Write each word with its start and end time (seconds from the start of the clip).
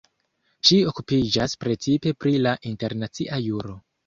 Ŝi 0.69 0.77
okupiĝas 0.91 1.53
precipe 1.65 2.15
pri 2.25 2.35
la 2.47 2.55
internacia 2.71 3.41
juro. 3.51 3.79